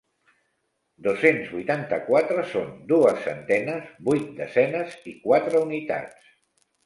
Dos-cents 1.07 1.51
vuitanta-quatre 1.57 2.45
són 2.53 2.71
dues 2.93 3.21
centenes, 3.27 3.93
vuit 4.09 4.25
desenes 4.41 4.95
i 5.13 5.17
quatre 5.29 5.63
unitats. 5.69 6.35